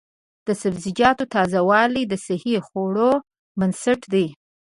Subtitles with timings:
[0.47, 3.11] د سبزیجاتو تازه والي د صحي خوړو
[3.59, 4.27] بنسټ دی.